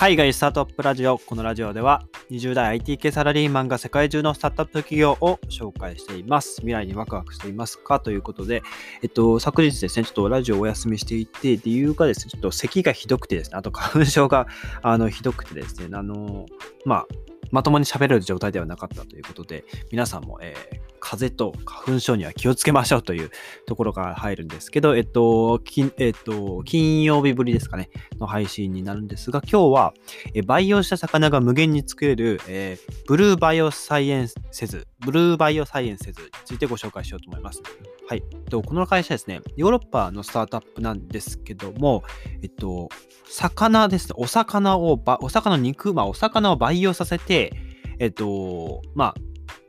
[0.00, 1.18] 海外スタートアップラジオ。
[1.18, 6.62] このラジオでは20代 IT 系サラリーマンが世界中のスタートアップ企業を紹介しています。
[6.62, 8.00] 未来にワクワクしていますか？
[8.00, 8.62] ということで、
[9.02, 14.46] えっと、昨日ですね、ちょっとラジオをお休みしていて、理由がですね、ちょっと咳がひどくてですね、あと花粉症が
[14.80, 16.46] あのひどくてですね、あの、
[16.86, 17.06] まあ、
[17.50, 23.30] まともに喋れる状態ではなかったということで、皆さんも、えー、風邪と花粉症には気をつけましょうという
[23.66, 29.94] ところが入るんですけど、えっと、金えっと、金曜日ぶりですかね、の配信になるんですが、今日は、
[30.34, 37.62] え培養した魚が無限に作れる、えー、ブルーバイオサイエンセズ、ブルーバイオサイエンセズについてご紹介しようと思います。
[38.08, 38.22] はい。
[38.50, 42.02] とこの会社ですね、ヨーロッパのスタートアップなんですけども、
[42.42, 42.88] えっと、
[43.28, 47.52] 魚ですね、お魚を、お魚の肉、まあ、お魚を培養させて、
[47.98, 49.14] えっと、まあ、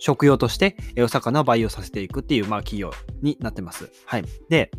[0.02, 2.92] 食用としてお魚を培養させていくっていう、まあ、企業
[3.22, 3.92] になってます。
[4.06, 4.26] はい。
[4.50, 4.72] で、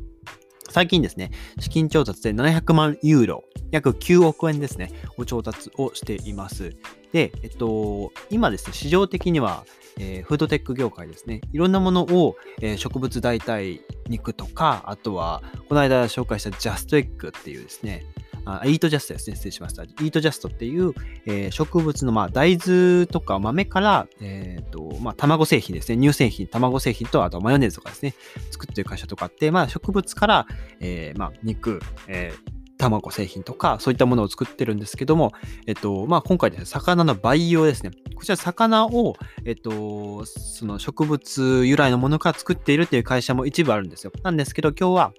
[0.69, 6.75] 最近ですね、資金調達で700万ユーロ、約9億円ですね、を調達をしています。
[7.13, 9.65] で、えっと、今ですね、市場的には、
[9.99, 18.05] えー、フードテック業界ですね、いろんなものを、えー、植物代替肉とか、あとは、この間紹介したジャストエッグっていうですね、
[18.45, 19.37] あイートジャストですね。
[19.37, 19.85] 失礼しました。
[19.85, 20.93] イートジャストっていう、
[21.27, 26.01] えー、植物の、まあ、大豆とか豆から、えっ、ー、と、まあ、卵製品ですね。
[26.01, 28.15] 乳製品、卵製品と、あとマヨネーズとかですね。
[28.51, 30.47] 作ってる会社とかって、まあ、植物から、
[30.81, 35.33] えー、まあ、肉、えー、卵製品とか、そういったものを作ってるんですけども、
[35.67, 37.93] えっと、まあ、今回ですね、魚の培養ですね。
[38.17, 44.13] こちら、魚を、えっと、その植物由来のものから作っているっていう会社も一部あるんですよ。
[44.25, 45.13] なんですけど、今日は、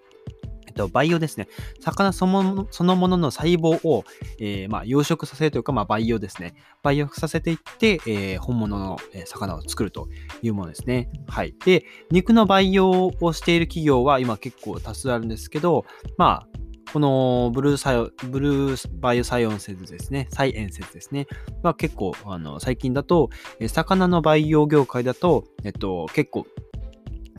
[0.73, 1.47] っと、培養ですね。
[1.79, 4.03] 魚そのそのものの細胞を、
[4.39, 6.53] えー、まあ、養殖させるというか、まあ、培養ですね。
[6.81, 10.07] 培養させていって、えー、本物の魚を作ると
[10.41, 11.09] いうものですね。
[11.27, 11.55] はい。
[11.65, 15.85] で、肉の培養をしている企業は今結構多数あるんですけど、
[16.17, 16.59] まあ、
[16.93, 21.25] このブルーサイブルーバイオサイオン説ですね、サイエン説ですね、
[21.63, 23.31] は結構、あの、最近だと、
[23.67, 26.45] 魚の培養業界だと、えっと、結構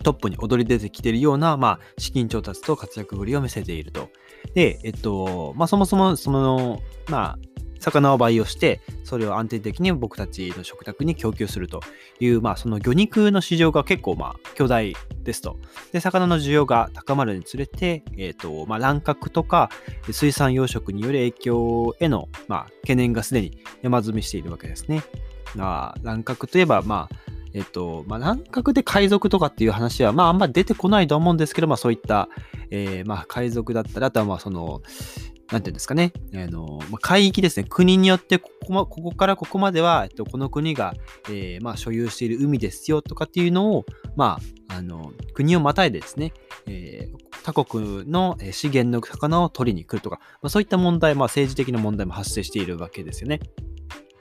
[0.05, 4.11] トップに躍り出てきているような、まあ、資金調達と活躍ぶりを見せていると。
[4.55, 7.39] で、えっと、まあ、そもそも、その、まあ、
[7.81, 11.81] 魚を培養して、それを安定的に僕たちの食卓に供給すると
[12.21, 15.59] いう、まあ、その魚肉の市場が結構、まあ、巨大ですと。
[15.93, 19.71] で、魚の需要が高まるにつれて、えっ、と、まあ、乱獲とか、
[20.11, 25.03] 水産養殖による影響への、まあ、懸念がすでに山積みしているわけですね。
[25.55, 32.29] まあ、乱獲といえば、まあ、えっと、まあ、乱獲で海賊とかっていう話は、まあ、あんまり出てこないと思うんですけど、まあ、そういった、
[32.71, 34.83] えー、まあ、海賊だったり、あとは、まあ、その、
[35.53, 40.95] なんていうんですかね、あのまあ、海域ですね、国によってここ、ま、ここからここまでは、えっと、この国が、
[41.29, 43.85] えー、まあ、所有している海ですよとかっていうのを、
[44.17, 46.33] まあ、あの国をまたいでですね、
[46.67, 53.39] えー、他国の資源の魚を取りに来るとか、まあ、そういった問題、まあ、政治的な問題も発生しているわけですよね。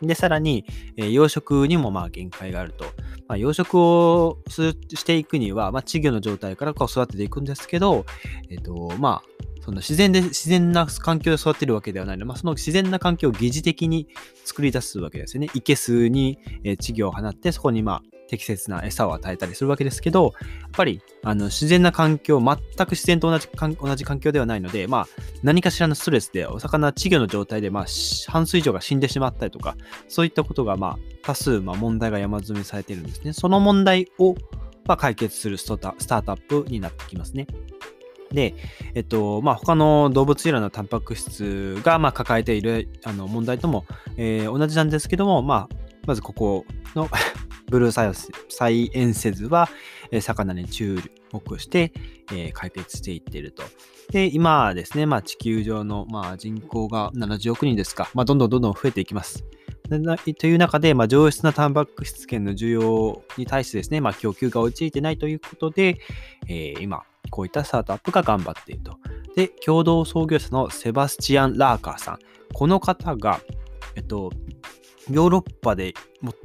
[0.01, 0.65] で、さらに、
[0.97, 2.85] えー、養殖にもまあ限界があると。
[3.27, 8.05] まあ、養殖をしていくには、まあ、稚魚の状態からこう育てていくんですけど、
[8.49, 14.07] えっ、と、まあ、その自然で、自然な環境で育てるわけではないので、まあ、その自然な環境を疑似的に
[14.43, 15.47] 作り出すわけですよね。
[15.53, 16.37] 生けすに、
[16.79, 25.07] 稚魚を放って、そこにまあ、適切な餌を与えたりするわけですけど、やっぱりあの自然な環境、全く自然と同じ同じ環境ではないので、まあ、
[25.43, 27.85] 何かしらのストレスでお魚、稚魚の状態で、まあ、
[28.27, 29.75] 半数以上が死んでしまったりとか、
[30.07, 33.33] そういったことが、まあ、多数、まあ、問題が山積みされているんですね。
[33.33, 34.35] その問題を、
[34.85, 37.47] まあ、解決するスタートアップになってきますね。
[38.31, 38.55] で、
[38.95, 43.85] えっと、まあ、他の動物由来のタンパク質が、まあ、抱えているあの問題とも、
[44.17, 45.75] えー、同じなんですけども、まあ、
[46.05, 47.07] まずここの
[47.73, 48.13] ブルーサイ
[48.49, 49.67] サイエンセズは、
[50.11, 50.99] えー、魚に注
[51.31, 51.91] 目して、
[52.31, 53.63] えー、解決していっていると。
[54.11, 59.43] で、今ですね、まあ、地球上の、まあ、人口が70億人ですか、まあ、どんどんどんどん増えていきます。
[59.89, 65.97] という中で、まあ、上質なタンパク質圏の需要に対してですね、まあ、供給が追いついてないということで、
[66.47, 67.01] えー、今、
[67.31, 68.99] こういったスタートアップが頑張っていると。
[69.35, 72.19] で、共同創業者のセバスチアン・ラーカーさん。
[72.53, 73.39] この方が、
[73.95, 74.31] えっと、
[75.09, 75.93] ヨーロッパで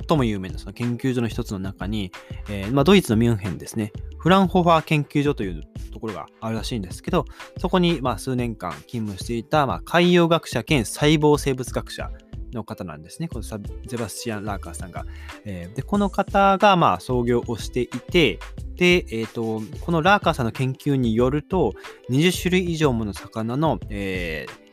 [0.08, 2.10] 最も有名なその研究所の一つの中に、
[2.48, 5.62] えー、まあ、ドイツのミュンヘンですね、フランホファー研究所という
[5.92, 7.24] ところがあるらしいんですけど、
[7.58, 12.10] そこにまあ数年間勤務していたまあ海洋学者兼細胞生物学者
[12.52, 13.28] の方なんですね。
[13.28, 15.04] このゼバスチアン・ラーカーさんが。
[15.44, 18.38] えー、でこの方がまあ創業をしていて、
[18.76, 21.74] で、えーと、このラーカーさんの研究によると、
[22.10, 24.67] 20種類以上もの魚の、えー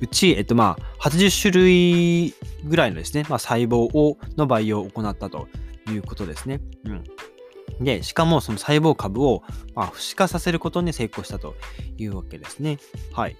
[0.00, 5.48] うち、えっとまあ、80種類ぐらいのですね、まあ、細胞をの培養を行ったと
[5.88, 6.60] いうことですね。
[6.84, 7.04] うん。
[7.84, 9.42] で、しかもその細胞株を、
[9.74, 11.54] まあ、不死化させることに成功したと
[11.96, 12.78] いうわけですね。
[13.12, 13.36] はい。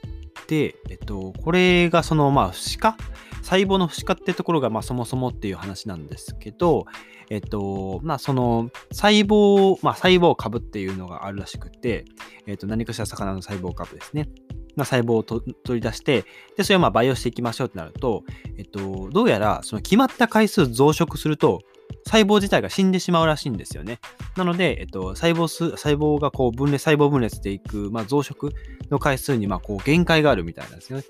[0.49, 2.97] で、えっと、これがその、まあ、不死化？
[3.43, 6.87] 細胞の不死化ってところが、まあ、そもそもっていう話なんですけど、
[7.31, 12.05] えっと、まあ、その、細胞、まあ、細胞株っていうのがあるらしくて、
[12.47, 14.29] えっと、何かしら魚の細胞株ですね。
[14.81, 16.25] ま、細胞を取り出して、
[16.56, 18.25] で、それをまあ培養していきましょうってなると、
[18.59, 21.61] えっと、どうやら、その決まった回数増殖すると、
[22.06, 23.99] 細胞自体が死んでしまうらしいんですよね。
[24.37, 28.50] なので、えっと、細胞数、細胞がこう分裂、細胞分裂していく、まあ、増殖
[28.91, 31.05] の回数にまこう限界があるみたいなんですよね。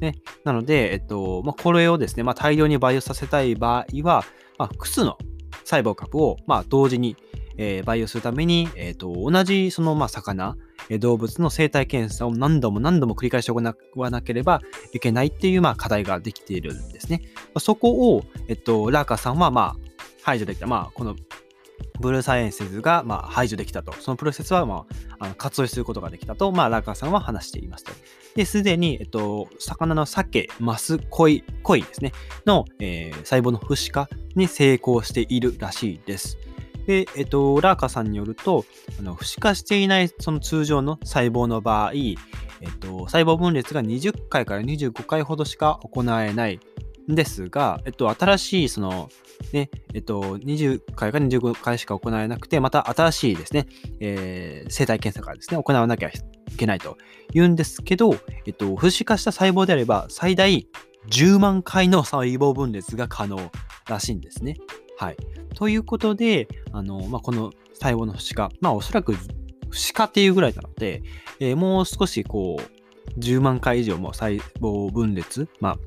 [0.00, 4.24] ねなので、えっと、まあ、これをですね、まあ、大量に培養させたい場合は、
[4.58, 5.18] ま、複数の
[5.64, 7.16] 細胞核を、ま、同時に、
[7.56, 10.56] えー、培養するために、えーと、同じその、まあ、魚、
[10.90, 13.62] え、動物の生態検査を何度も何度も繰り返し行
[13.94, 14.60] わなければ
[14.92, 17.22] いけないっていう、まあ、課題ができているんですね。
[17.58, 19.76] そこを、えっと、ラーカーさんは、まあ、
[20.22, 20.66] 排除できた。
[20.66, 21.16] まあ、この
[22.00, 23.92] ブルーサイエンスズが、まあ、排除できたと。
[23.92, 24.86] そのプロセスは、ま
[25.18, 27.92] あ、あの活用することができたと、まあ、ラーカーさんは話していますと。
[28.34, 32.12] で、すでに、えっと、魚の鮭、マス、鯉、鯉ですね、
[32.46, 36.38] の、えー、細胞の不死化に成功しているらしいです。
[36.86, 38.64] で、えっと、ラーカさんによると、
[38.98, 42.14] あの不死化していないその通常の細胞の場合、え
[42.66, 46.60] っと、細胞分裂が20回から25回ほどしか行えない
[47.10, 49.08] んですが、えっと、新しいその、
[49.52, 53.66] ね、えっと、20回から25回しか行えなくて、また新しいですね、
[54.00, 56.12] えー、生体検査からですね、行わなきゃい
[56.56, 56.96] けないと
[57.32, 58.14] 言うんですけど、
[58.46, 60.66] えっと、不死化した細胞であれば、最大
[61.10, 63.50] 10万回の細胞分裂が可能
[63.88, 64.56] らしいんですね。
[64.96, 65.16] はい。
[65.54, 69.14] ということで、あの、まあ、この細胞の不死化、まあ、おそらく
[69.70, 71.02] 不死化っていうぐらいなので、
[71.40, 75.78] えー、もう少しこう、10万回以上も細胞分裂、まあ、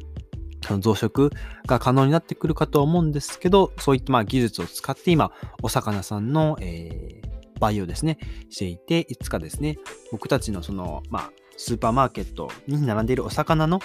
[0.65, 1.31] その増殖
[1.65, 5.31] が可能になってくるかと思うんですけど、そういったまあ技術を使って今、
[5.61, 8.17] お魚さんの、えー、培養ですね、
[8.49, 9.77] していて、いつかですね、
[10.11, 13.79] 僕たちのその、まあ、スーパーマーケットに並んでいるお魚の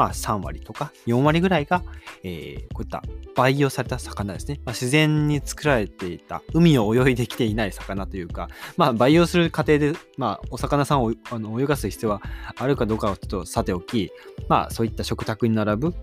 [0.00, 1.82] まあ、3割とか4割ぐらいが、
[2.24, 3.02] えー、こういった
[3.36, 4.58] 培養された魚ですね。
[4.64, 8.48] まあ、自然に作られていた、海を泳いできていない魚というか、
[8.78, 12.22] まあ、培養する過程で、まあ、お魚さんをあの泳がす必要は
[12.56, 14.10] あるかどうかはちょっとさておき、
[14.48, 15.94] まあ、そういった食卓に並ぶ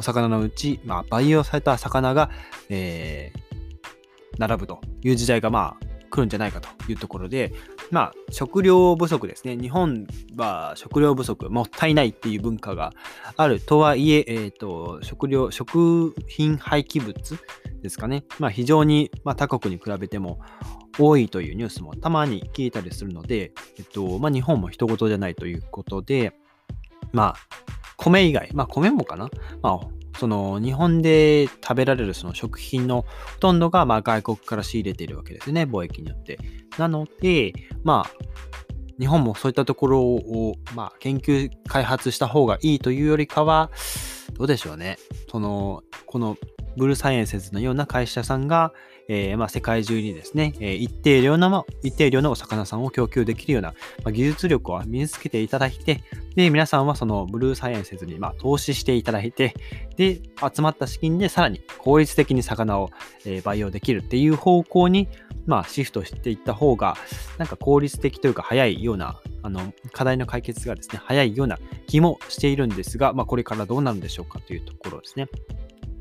[0.00, 2.30] お魚のうち、まあ、培養された魚が、
[2.70, 3.38] えー、
[4.38, 7.52] 並ぶという時代が、まあ、来るんじゃないかというところで、
[7.90, 9.56] まあ、食料不足ですね。
[9.56, 10.06] 日本
[10.36, 12.92] は食料不足、もったいないっていう文化が
[13.36, 17.38] あるとはいえ、えっ、ー、と、食料、食品廃棄物
[17.82, 18.24] ですかね。
[18.38, 20.40] まあ、非常に、まあ、他国に比べても
[20.98, 26.32] 多いというニュースもたまに聞いたりするので、えっと、まあ、日本も人事じゃないということで、
[27.12, 27.64] まあ、
[27.96, 29.28] 米以外、まあ、米もかな。
[29.62, 29.80] まあ、
[30.18, 36.38] その日本で食べられるその食品のほとんどがまあ外国から仕入れているわけですね、貿易によって。
[36.76, 37.52] なので、
[37.84, 38.10] まあ、
[38.98, 43.70] 日本もそういったところを、まあ、研究開発した方がいいというよりかは、
[44.34, 44.98] どうでしょうね。
[45.30, 46.36] その、この
[46.76, 48.72] ブルーサイエンセスのような会社さんが、
[49.08, 53.74] えー、まあ、世界中にですね、えー、一定量の、一定量のお魚さんを供給できるような、
[54.04, 56.02] まあ、技術力を身につけていただいて、
[56.36, 59.54] で、皆さんはそのブルーサイエンセスに、まあ、投資していただいて、
[59.96, 60.20] で、
[60.54, 62.90] 集まった資金でさらに効率的に魚を、
[63.24, 65.08] えー、培養できるっていう方向に、
[65.46, 66.96] まあ、シフトしていった方が、
[67.38, 75.28] なんか効率的というか早いようなあの課題の解決がですね、早いような気もしているんですが、まあ、これからどうなるんでしょうかというところですね。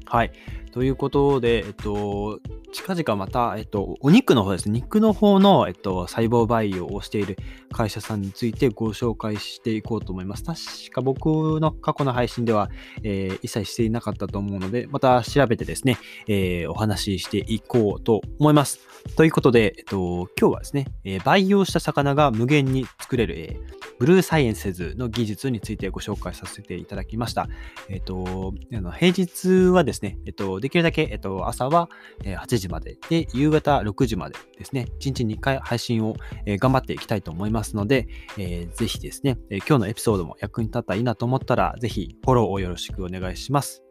[0.10, 0.32] はい。
[0.72, 2.40] ということで、えっと、
[2.72, 7.36] 近々また、えっと、お肉の方ですね、肉の方の、えっと、細胞培養をしている
[7.72, 10.44] 会社さんについてご紹介していこうと思います。
[10.44, 10.60] 確
[10.92, 11.26] か僕
[11.60, 12.70] の過去の配信では、
[13.04, 15.98] えー、一切していなかったと思うので、また調べてですね、
[16.28, 18.80] えー、お話ししていこうと思います。
[19.16, 27.48] ということで、えっと、今日はですね、えー、培養した魚が無限に作れる、えー、ブルーサイエンスズの技術についてご紹介させていただきました。
[27.90, 31.90] えっと、あの平日はですね、えっと、できるだけ、えっと、朝は
[32.24, 43.84] 8時までで、夕方6時までですね、1日2回配信を、え頑張っていきたいと思いますので、えー、ぜひですね、え今日のエピソードも役に立ったらいいなと思ったら、ぜひフォローをよろしくお願いします。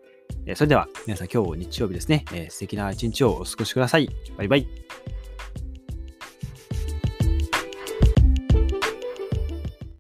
[0.47, 4.09] えそれでは皆さん今日日曜日ですね、え素敵な一日をお過ごしください。
[4.37, 5.16] バイバイ。